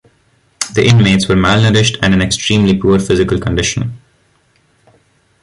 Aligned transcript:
The 0.73 0.83
inmates 0.83 1.27
were 1.27 1.35
malnourished 1.35 1.99
and 2.01 2.11
in 2.11 2.23
extremely 2.23 2.75
poor 2.75 2.97
physical 2.97 3.37
condition. 3.39 4.01